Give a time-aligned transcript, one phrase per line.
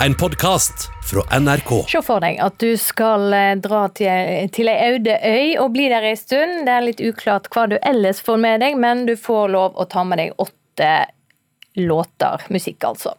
[0.00, 1.88] en podkast fra NRK.
[1.88, 5.88] Se for deg at du skal eh, dra til, til ei øde øy og bli
[5.92, 6.64] der ei stund.
[6.66, 9.86] Det er litt uklart hva du ellers får med deg, men du får lov å
[9.90, 10.92] ta med deg åtte
[11.80, 12.44] låter.
[12.52, 13.14] Musikk, altså.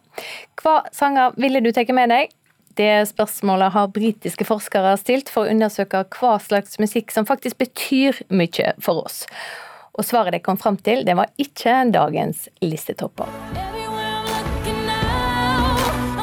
[0.62, 2.34] Hva sanger ville du tatt med deg?
[2.78, 8.22] Det spørsmålet har britiske forskere stilt for å undersøke hva slags musikk som faktisk betyr
[8.30, 9.24] mye for oss.
[9.98, 13.67] Og svaret de kom fram til, det var ikke dagens listetopper.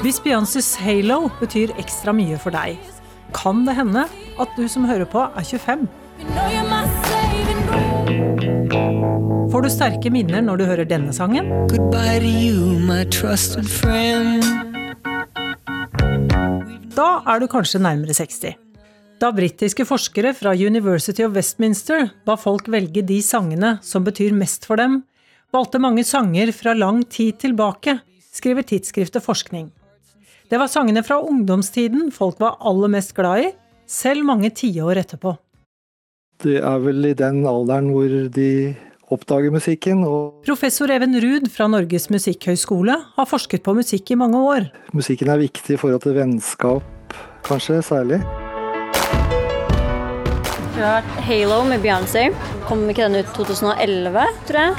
[0.06, 2.78] Hvis Beyoncés 'Halo' betyr ekstra mye for deg,
[3.34, 4.04] kan det hende
[4.38, 5.88] at du som hører på, er 25.
[9.50, 11.50] Får du sterke minner når du hører denne sangen?
[16.94, 18.54] Da er du kanskje nærmere 60.
[19.18, 24.70] Da britiske forskere fra University of Westminster ba folk velge de sangene som betyr mest
[24.70, 25.02] for dem,
[25.50, 27.98] valgte mange sanger fra lang tid tilbake,
[28.30, 29.72] skriver tidsskriftet Forskning.
[30.46, 33.48] Det var sangene fra ungdomstiden folk var aller mest glad i,
[33.90, 35.32] selv mange tiår etterpå.
[36.44, 38.50] Det er vel i den alderen hvor de
[39.10, 40.04] oppdager musikken.
[40.06, 44.70] Og Professor Even Ruud fra Norges musikkhøgskole har forsket på musikk i mange år.
[44.94, 48.22] musikken er viktig i forhold til vennskap, kanskje særlig.
[50.76, 52.30] Vi har hatt Halo med Beyoncé.
[52.68, 54.78] Kom ikke den ut 2011, tror jeg?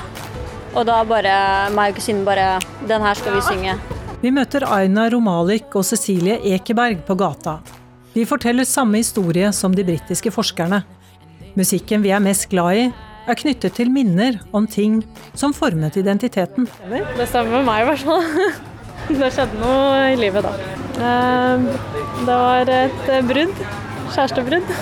[0.77, 1.37] Og da bare
[1.75, 3.79] meg og kusinen bare Den her skal vi synge.
[4.27, 7.61] Vi møter Aina Romalik og Cecilie Ekeberg på gata.
[8.11, 10.81] De forteller samme historie som de britiske forskerne.
[11.55, 12.89] Musikken vi er mest glad i,
[13.31, 14.97] er knyttet til minner om ting
[15.39, 16.67] som formet identiteten.
[16.91, 18.27] Det stemmer med meg i hvert fall.
[19.23, 20.51] Det skjedde noe i livet da.
[21.07, 21.71] Eh,
[22.27, 23.63] Det var et brudd.
[24.17, 24.75] Kjærestebrudd.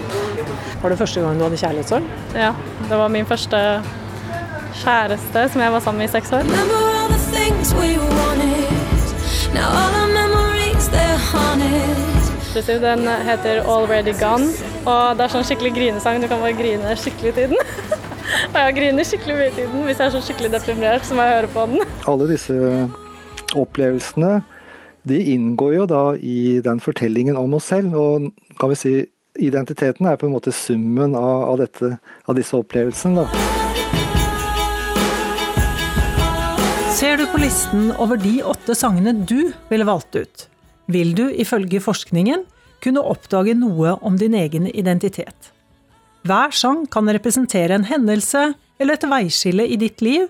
[0.82, 2.12] Var det første gang du hadde kjærlighetssorg?
[2.36, 2.52] Ja,
[2.90, 3.62] det var min første
[4.84, 6.44] kjæreste som jeg var sammen med i seks år.
[12.66, 14.46] Den heter Already Gone,
[14.84, 16.18] og det er sånn skikkelig grinesang.
[16.20, 17.56] Du kan bare grine skikkelig i tiden.
[18.52, 21.24] Og jeg griner skikkelig mye i tiden Hvis jeg er så skikkelig deprimert, så må
[21.26, 21.92] jeg høre på den.
[22.10, 22.56] Alle disse
[23.56, 24.32] opplevelsene
[25.06, 27.94] de inngår jo da i den fortellingen om oss selv.
[27.94, 28.96] Og kan vi si
[29.38, 31.96] identiteten er på en måte summen av, av, dette,
[32.26, 33.22] av disse opplevelsene.
[33.22, 33.65] da.
[36.96, 40.44] Ser du på listen over de åtte sangene du ville valgt ut,
[40.88, 42.46] vil du ifølge forskningen
[42.80, 45.50] kunne oppdage noe om din egen identitet.
[46.24, 48.46] Hver sang kan representere en hendelse
[48.80, 50.24] eller et veiskille i ditt liv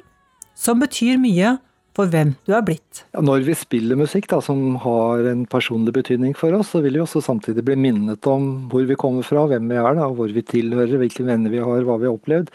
[0.59, 1.53] som betyr mye
[1.94, 3.05] for hvem du er blitt.
[3.15, 6.99] Ja, Når vi spiller musikk da, som har en personlig betydning for oss, så vil
[6.99, 10.34] vi også samtidig bli minnet om hvor vi kommer fra, hvem vi er, da, hvor
[10.34, 12.50] vi tilhører, hvilke venner vi har, hva vi har opplevd.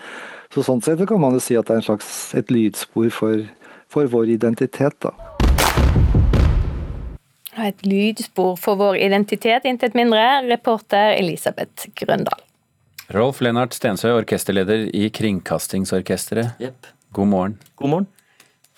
[0.52, 3.48] Så Sånn sett kan man jo si at det er slags, et lydspor for,
[3.92, 4.96] for vår identitet.
[5.04, 5.12] da.
[7.62, 10.22] Et lydspor for vår identitet, intet mindre.
[10.48, 12.40] Reporter Elisabeth Grøndal.
[13.12, 16.56] Rolf Lennart Stensøy, orkesterleder i Kringkastingsorkesteret.
[16.64, 16.88] Yep.
[17.12, 17.58] God morgen.
[17.76, 18.08] God morgen.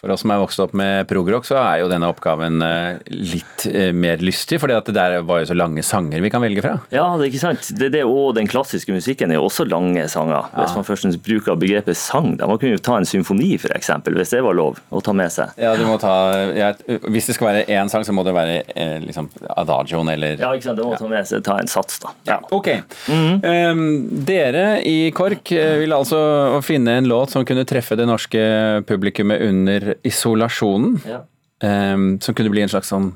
[0.03, 3.63] For oss som er vokst opp med progrock, så er jo denne oppgaven eh, litt
[3.69, 6.73] eh, mer lystig, for det der var jo så lange sanger vi kan velge fra.
[6.91, 7.69] Ja, det er ikke sant.
[7.79, 10.49] Det, det, og den klassiske musikken er jo også lange sanger.
[10.57, 12.33] Hvis man først bruker begrepet sang.
[12.39, 15.31] Da man kunne jo ta en symfoni, f.eks., hvis det var lov å ta med
[15.31, 15.55] seg.
[15.61, 16.11] Ja, du må ta,
[16.51, 16.73] ja,
[17.07, 20.51] Hvis det skal være én sang, så må det være eh, liksom adagioen eller Ja,
[20.51, 20.81] ikke sant.
[20.81, 22.11] Det må ta med seg ta en sats, da.
[22.27, 22.69] Ja, ok.
[23.07, 23.85] um,
[24.27, 28.41] dere i KORK vil ville altså finne en låt som kunne treffe det norske
[28.87, 30.97] publikummet under isolasjonen.
[31.07, 31.23] Ja.
[31.63, 33.13] Um, som kunne bli en slags sånn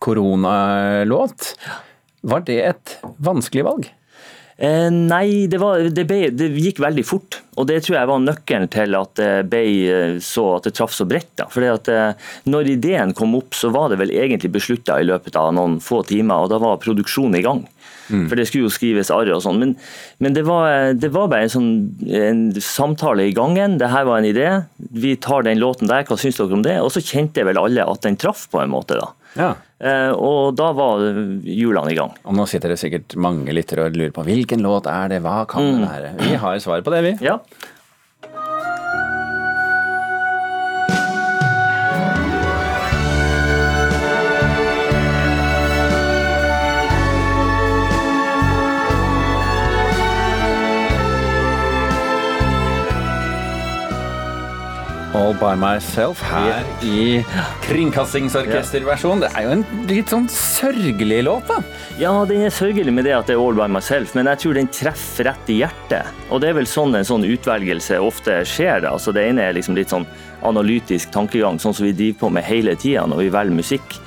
[0.00, 1.54] koronalåt.
[2.24, 3.88] Var det et vanskelig valg?
[4.60, 7.38] Eh, nei, det, var, det, ble, det gikk veldig fort.
[7.56, 10.92] Og det tror jeg var nøkkelen til at det ble eh, så at det traff
[10.92, 11.40] så bredt.
[11.48, 15.38] Fordi at eh, når ideen kom opp, så var det vel egentlig beslutta i løpet
[15.40, 17.64] av noen få timer, og da var produksjonen i gang.
[18.10, 19.60] For det skulle jo skrives arr og sånn.
[19.62, 19.72] Men,
[20.18, 21.70] men det, var, det var bare en, sånn,
[22.10, 23.78] en samtale i gangen.
[23.78, 24.48] Det her var en idé.
[24.76, 26.74] Vi tar den låten der, hva syns dere om det?
[26.82, 29.12] Og så kjente vel alle at den traff på en måte, da.
[29.38, 29.52] Ja.
[29.80, 31.02] Eh, og da var
[31.40, 32.12] hjulene i gang.
[32.28, 35.42] Og nå sitter det sikkert mange lyttere og lurer på hvilken låt er det, hva
[35.48, 36.14] kan det være?
[36.20, 37.14] Vi har svaret på det, vi.
[37.24, 37.38] Ja.
[55.30, 57.20] All by myself her i
[57.62, 59.20] kringkastingsorkesterversjon.
[59.22, 61.60] Det er jo en litt sånn sørgelig låt, da.
[62.00, 64.58] Ja, den er sørgelig med det at det er all by myself, men jeg tror
[64.58, 66.10] den treffer rett i hjertet.
[66.34, 68.82] Og det er vel sånn en sånn utvelgelse ofte skjer.
[68.82, 68.96] da.
[68.96, 70.08] Altså Det ene er liksom litt sånn
[70.50, 74.00] analytisk tankegang, sånn som vi driver på med hele tida når vi velger musikk.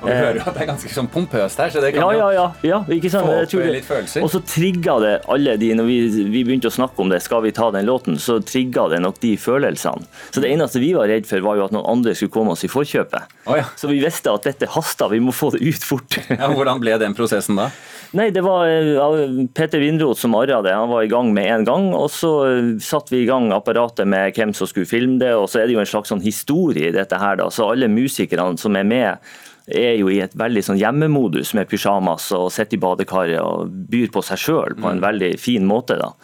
[0.00, 2.10] Og vi hører jo at det er ganske sånn pompøst her, så det kan Ja,
[2.14, 2.46] ja, jo ja.
[2.70, 3.26] ja ikke sant?
[3.26, 4.24] få opp tror litt følelser.
[4.26, 5.98] Og så trigga det alle de Når vi,
[6.34, 9.18] vi begynte å snakke om det, skal vi ta den låten, så trigga det nok
[9.24, 10.06] de følelsene.
[10.30, 12.64] Så det eneste vi var redd for, var jo at noen andre skulle komme oss
[12.66, 13.36] i forkjøpet.
[13.48, 13.66] Oh, ja.
[13.76, 16.20] Så vi visste at dette hasta, vi må få det ut fort.
[16.38, 17.70] Ja, hvordan ble den prosessen da?
[18.16, 20.72] Nei, det var eh, Peter Vindroth som arra det.
[20.72, 21.88] Han var i gang med en gang.
[21.96, 25.34] Og så eh, satte vi i gang apparatet med hvem som skulle filme det.
[25.36, 27.50] Og så er det jo en slags sånn historie i dette her, da.
[27.52, 29.28] Så alle musikerne som er med,
[29.74, 34.12] er jo i et veldig sånn hjemmemodus med pysjamas og sitter i badekaret og byr
[34.14, 36.14] på seg sjøl på en veldig fin måte, da.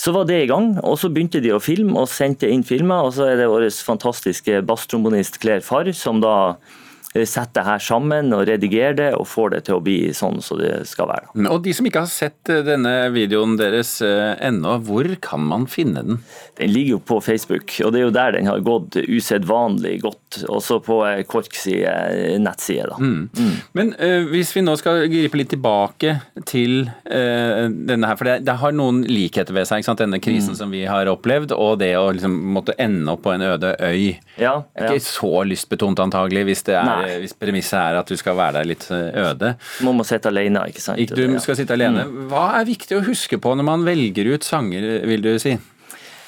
[0.00, 3.04] Så var det i gang, og så begynte de å filme og sendte inn filmer.
[3.04, 6.56] Og så er det vår fantastiske basstrombonist Claire Farr som da
[7.10, 10.60] setter det her sammen og redigerer det og får det til å bli sånn som
[10.60, 11.32] det skal være.
[11.50, 15.66] Og de som ikke har sett eh, denne videoen deres eh, ennå, hvor kan man
[15.70, 16.20] finne den?
[16.60, 20.42] Den ligger jo på Facebook, og det er jo der den har gått usedvanlig godt.
[20.46, 22.86] Også på eh, Korks eh, nettside.
[22.92, 23.00] da.
[23.02, 23.58] Mm.
[23.74, 26.14] Men uh, hvis vi nå skal gripe litt tilbake
[26.50, 30.72] til uh, denne her, for det, det har noen likheter ved seg, denne krisen som
[30.72, 34.16] vi har opplevd, og det å liksom måtte ende opp på en øde øy.
[34.40, 34.98] Ja, Det er ja.
[34.98, 38.70] ikke så lystbetont antagelig, hvis, det er, hvis premisset er at du skal være der
[38.70, 39.54] litt eh, øde.
[39.86, 41.02] Man må sitte alene, ikke sant.
[41.02, 42.06] Ikke du skal sitte alene.
[42.30, 45.56] Hva er viktig å huske på når man velger ut sanger, vil du si?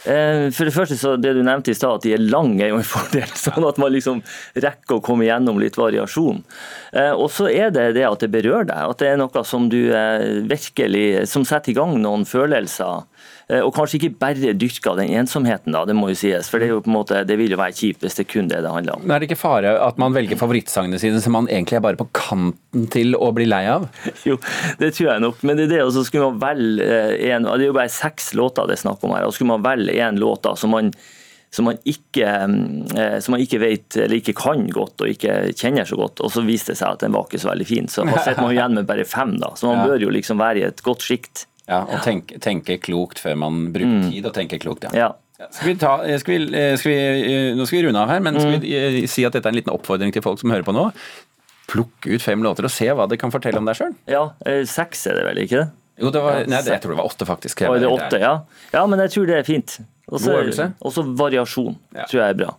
[0.04, 2.72] Eh, For det første, så det du nevnte i stad, at de er lange, er
[2.72, 3.28] jo en fordel.
[3.38, 4.22] Sånn at man liksom
[4.58, 6.42] rekker å komme gjennom litt variasjon.
[6.92, 8.82] Eh, Og så er det det at det berører deg.
[8.90, 13.04] At det er noe som du eh, virkelig Som setter i gang noen følelser.
[13.52, 16.48] Eh, Og kanskje ikke bare dyrka den ensomheten, da, det må jo sies.
[16.50, 18.48] For det, er jo på en måte, det vil jo være kjipt hvis det kun
[18.48, 19.04] det det handler om.
[19.04, 22.00] Men Er det ikke fare at man velger favorittsangene sine som man egentlig er bare
[22.00, 23.88] på kanten til å bli lei av?
[24.28, 24.38] Jo,
[24.80, 25.42] det tror jeg nok.
[25.42, 28.32] Men det er det, også, skulle man velge eh, en Det er jo bare seks
[28.38, 29.26] låter det er snakk om her.
[29.26, 30.92] Og skulle man velge én låt da, som man
[31.52, 32.24] som man, ikke,
[32.96, 36.22] eh, som man ikke vet eller ikke kan godt og ikke kjenner så godt.
[36.24, 37.90] Og så viste det seg at den var ikke så veldig fin.
[37.92, 39.50] Så sitter man jo igjen med bare fem, da.
[39.60, 41.44] Så man bør jo liksom være i et godt sjikt.
[41.72, 44.92] Ja, Og tenke, tenke klokt før man bruker tid, og tenke klokt, ja.
[45.06, 45.10] Ja.
[45.42, 46.98] Ja, Skal vi ta, eh, skal vi, eh, skal vi,
[47.32, 49.50] eh, nå skal vi runde av her, men skal vi eh, si at dette er
[49.50, 50.84] en liten oppfordring til folk som hører på nå?
[51.72, 53.94] Plukke ut fem låter og se hva det kan fortelle om deg sjøl.
[54.10, 54.22] ja,
[54.68, 55.70] seks er det vel, ikke det?
[56.02, 57.60] Jo, det var, nei, jeg tror det var åtte, faktisk.
[57.68, 58.32] Var det åtte, ja.
[58.72, 59.78] Ja, men jeg tror det er fint.
[60.12, 60.70] Øvelse.
[60.82, 62.04] Også variasjon, Ja.
[62.10, 62.54] tror jeg er bra.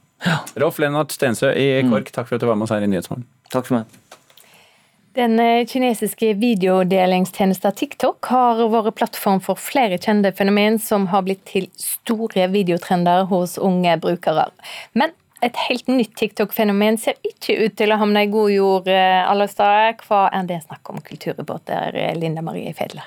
[0.58, 3.26] Rolf Lennart Stensø i KORK, takk for at du var med oss her i Nyhetsmorgen.
[3.52, 3.86] Takk for meg.
[5.14, 11.44] Den eh, kinesiske videodelingstjenesten TikTok har vært plattform for flere kjente fenomen som har blitt
[11.52, 14.48] til store videotrender hos unge brukere.
[14.98, 15.14] Men
[15.46, 19.46] et helt nytt TikTok-fenomen ser ikke ut til å havne i god jord eh, alle
[19.52, 20.00] steder.
[20.02, 23.06] Hva er det snakk om, kulturreporter Linda Marie Fedler?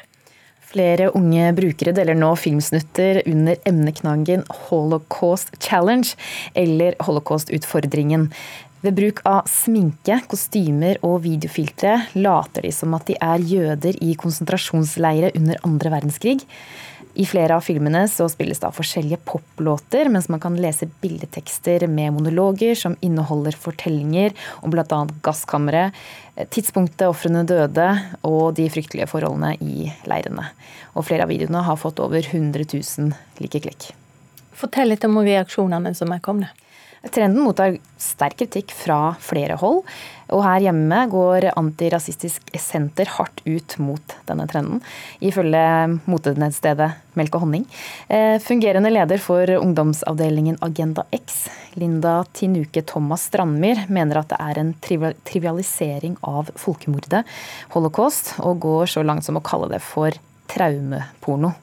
[0.66, 6.10] Flere unge brukere deler nå filmsnutter under emneknaggen Holocaust Challenge,
[6.58, 8.26] eller Holocaust-utfordringen.
[8.86, 14.12] Ved bruk av sminke, kostymer og videofiltre later de som at de er jøder i
[14.14, 16.44] konsentrasjonsleire under andre verdenskrig.
[17.18, 21.88] I flere av filmene så spilles det av forskjellige poplåter, mens man kan lese bildetekster
[21.90, 25.00] med monologer som inneholder fortellinger om bl.a.
[25.26, 25.96] gasskammeret,
[26.54, 27.88] tidspunktet ofrene døde
[28.28, 30.46] og de fryktelige forholdene i leirene.
[30.94, 33.88] Og flere av videoene har fått over 100 000 like klikk.
[34.54, 36.54] Fortell litt om reaksjonene som er kommet.
[37.12, 39.82] Trenden mottar sterk kritikk fra flere hold.
[40.34, 44.80] Og her hjemme går Antirasistisk Senter hardt ut mot denne trenden,
[45.22, 45.62] ifølge
[46.10, 47.66] motenettstedet Melk og honning.
[48.10, 51.46] Eh, Fungerende leder for ungdomsavdelingen Agenda X,
[51.78, 57.22] Linda Tinuke Thomas Strandmyr, mener at det er en trivialisering av folkemordet,
[57.76, 60.18] holocaust, og går så langt som å kalle det for
[60.50, 61.54] traumeporno.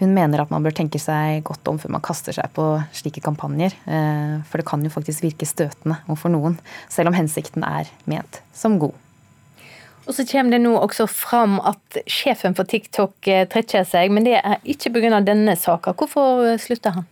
[0.00, 2.64] Hun mener at man bør tenke seg godt om før man kaster seg på
[2.96, 3.76] slike kampanjer.
[3.84, 6.56] eh, For det kan jo faktisk virke støtende overfor noen,
[6.88, 8.96] selv om hensikten er ment som god.
[10.08, 14.24] Og så kommer det nå også fram at sjefen for TikTok eh, trekker seg, men
[14.26, 15.20] det er ikke pga.
[15.20, 15.92] denne saka.
[15.92, 17.06] Hvorfor eh, slutter han?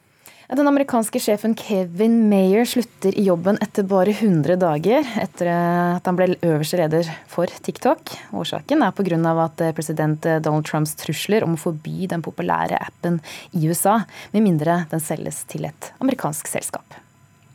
[0.49, 6.17] Den amerikanske sjefen Kevin Mayer slutter i jobben etter bare 100 dager etter at han
[6.17, 8.15] ble øverste leder for TikTok.
[8.33, 9.35] Årsaken er pga.
[9.45, 13.21] at president Donald Trumps trusler om å forby den populære appen
[13.53, 14.01] i USA,
[14.33, 16.97] med mindre den selges til et amerikansk selskap.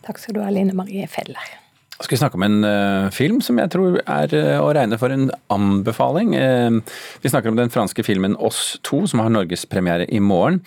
[0.06, 1.63] Takk skal du ha, Line Marie Fedler.
[2.02, 5.14] Skal vi snakke om en uh, film som jeg tror er uh, å regne for
[5.14, 6.34] en anbefaling.
[6.34, 6.80] Uh,
[7.22, 10.62] vi snakker om den franske filmen Oss to, som har norgespremiere i morgen.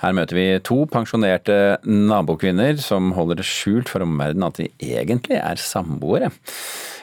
[0.00, 5.36] Her møter vi to pensjonerte nabokvinner som holder det skjult for omverdenen at de egentlig
[5.40, 6.32] er samboere.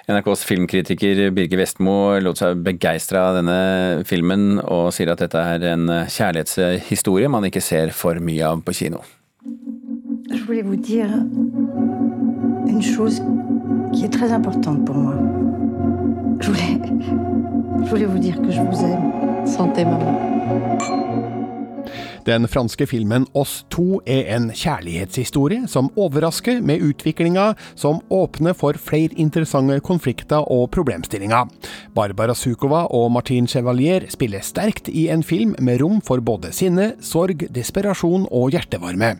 [0.07, 5.65] NRKs filmkritiker Birger Vestmo lot seg begeistre av denne filmen, og sier at dette er
[5.73, 9.03] en kjærlighetshistorie man ikke ser for mye av på kino.
[10.27, 10.75] Jeg voulais vous
[12.69, 13.21] en chose
[13.97, 15.15] qui est très importante pour moi.
[16.39, 16.79] Je voulais,
[17.83, 19.47] je voulais vous dire que je vous aime.
[19.47, 20.36] Santé, maman.
[22.27, 28.75] Den franske filmen Oss to er en kjærlighetshistorie som overrasker med utviklinga som åpner for
[28.75, 31.47] flere interessante konflikter og problemstillinger.
[31.95, 36.89] Barbara Sukova og Martin Chevalier spiller sterkt i en film med rom for både sinne,
[36.99, 39.13] sorg, desperasjon og hjertevarme.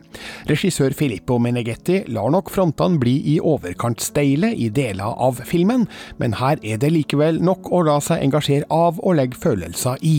[0.50, 5.88] Regissør Filippo Meneghetti lar nok frontene bli i overkant steile i deler av filmen,
[6.20, 10.18] men her er det likevel nok å la seg engasjere av og legge følelser i.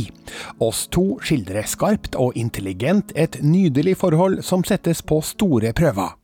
[0.59, 6.15] Oss to skildrer skarpt og intelligent et nydelig forhold som settes på store prøver.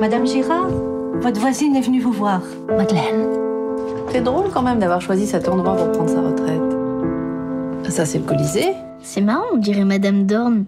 [0.00, 0.72] Madame Girard,
[1.22, 2.42] votre voisine est venue vous voir.
[2.68, 3.44] Madeleine.
[4.10, 7.90] C'est drôle quand même d'avoir choisi cet endroit pour prendre sa retraite.
[7.90, 8.74] Ça, c'est le Colisée.
[9.04, 10.64] C'est marrant, dirait Madame Dorn.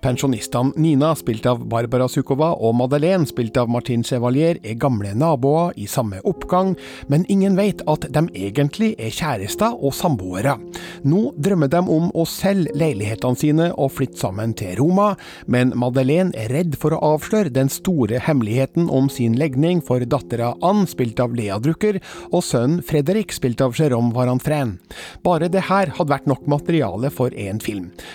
[0.00, 5.74] Pensjonistene Nina, spilt av Barbara Sukova, og Madeleine, spilt av Martin Chevalier, er gamle naboer
[5.80, 6.74] i samme oppgang,
[7.12, 10.56] men ingen vet at de egentlig er kjærester og samboere.
[11.04, 15.10] Nå drømmer de om å selge leilighetene sine og flytte sammen til Roma,
[15.44, 20.54] men Madeleine er redd for å avsløre den store hemmeligheten om sin legning for dattera
[20.64, 22.00] Ann, spilt av Lea Drucker,
[22.32, 24.78] og sønnen Fredrik, spilt av Jérôme Varanfren.
[25.24, 27.73] Bare det her hadde vært nok materiale for én film.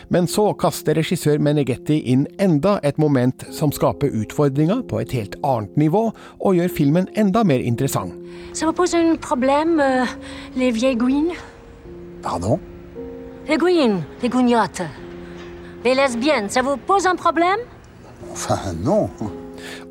[0.09, 5.35] Men så kaster regissør Meneghetti inn enda et moment som skaper utfordringer på et helt
[5.43, 8.13] annet nivå, og gjør filmen enda mer interessant.
[8.53, 10.05] Ça vous pose un problème, euh,
[10.55, 11.35] les vieilles gouines
[12.21, 12.59] Pardon
[13.47, 14.81] Les gouines, les gougnottes.
[15.83, 17.59] Les lesbiennes, ça vous pose un problème
[18.31, 19.09] Enfin, non.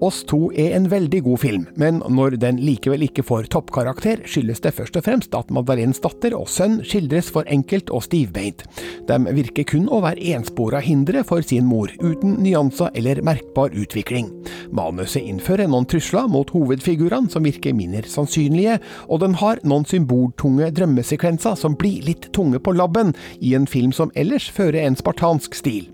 [0.01, 4.63] Oss to er en veldig god film, men når den likevel ikke får toppkarakter, skyldes
[4.63, 8.63] det først og fremst at Madaleines datter og sønn skildres for enkelt og stivbeint.
[9.09, 14.31] De virker kun å være enspora hindre for sin mor, uten nyanser eller merkbar utvikling.
[14.71, 18.79] Manuset innfører noen trusler mot hovedfigurene som virker mindre sannsynlige,
[19.11, 23.91] og den har noen symboltunge drømmesekvenser som blir litt tunge på labben, i en film
[23.91, 25.89] som ellers fører en spartansk stil.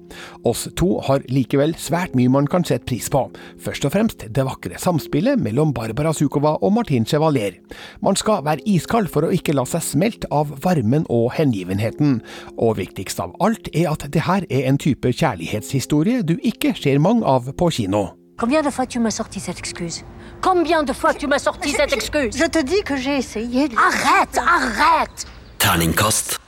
[0.44, 3.26] Oss to har likevel svært mye man kan sette pris på,
[3.62, 7.58] først og fremst det vakre samspillet mellom Barbara Sukova og Martin Chevalier.
[8.04, 12.20] Man skal være iskald for å ikke la seg smelte av varmen og hengivenheten,
[12.56, 17.02] og viktigst av alt er at det her er en type kjærlighetshistorie du ikke ser
[17.02, 18.10] mange av på kino.
[18.36, 20.02] Combien de fois tu m'as sorti cette excuse
[20.42, 23.68] Combien de fois tu m'as sorti cette excuse Je te dis que j'ai essayé.
[23.76, 25.26] Arrête, arrête
[25.58, 26.40] Terningkast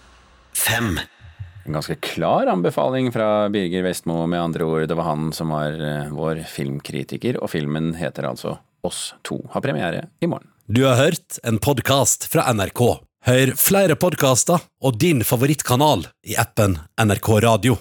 [0.52, 1.00] fem.
[1.66, 4.88] En ganske klar anbefaling fra Birger Vestmo, med andre ord.
[4.88, 9.40] Det var han som var eh, vår filmkritiker, og filmen heter altså Oss to.
[9.50, 10.46] Har premiere i morgen.
[10.70, 12.84] Du har hørt en podkast fra NRK.
[13.26, 17.80] Hør flere podkaster og din favorittkanal i appen NRK Radio.